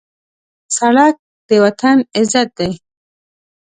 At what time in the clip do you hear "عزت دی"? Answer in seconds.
2.15-2.71